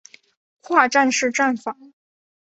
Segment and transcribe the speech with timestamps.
[0.61, 1.93] 跨站式站房。